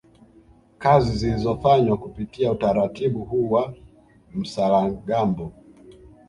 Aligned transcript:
Kazi 0.77 1.13
zilizofanywa 1.17 1.97
kupitia 1.97 2.51
utaratibu 2.51 3.25
huu 3.25 3.51
wa 3.51 3.73
msaragambo 4.33 5.51